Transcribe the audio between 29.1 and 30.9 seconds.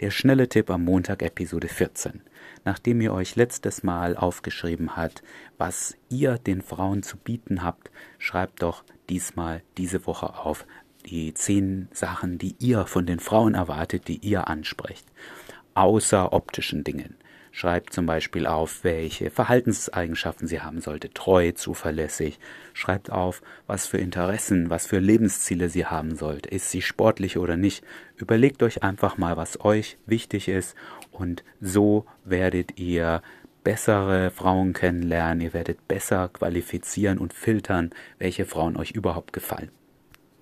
mal, was euch wichtig ist